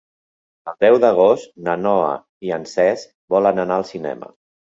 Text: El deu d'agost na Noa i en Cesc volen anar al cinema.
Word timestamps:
El 0.69 0.77
deu 0.85 0.95
d'agost 1.03 1.51
na 1.67 1.75
Noa 1.81 2.15
i 2.49 2.55
en 2.59 2.67
Cesc 2.73 3.13
volen 3.37 3.65
anar 3.67 3.79
al 3.79 3.87
cinema. 3.93 4.33